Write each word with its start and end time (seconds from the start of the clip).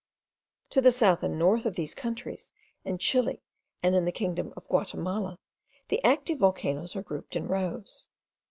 To 0.71 0.81
the 0.81 0.91
south 0.91 1.21
and 1.21 1.37
north 1.37 1.67
of 1.67 1.75
these 1.75 1.93
countries, 1.93 2.51
in 2.83 2.97
Chile 2.97 3.43
and 3.83 3.93
in 3.93 4.03
the 4.03 4.11
kingdom 4.11 4.51
of 4.57 4.67
Guatimala, 4.67 5.37
the 5.89 6.03
active 6.03 6.39
volcanoes 6.39 6.95
are 6.95 7.03
grouped 7.03 7.35
in 7.35 7.47
rows. 7.47 8.09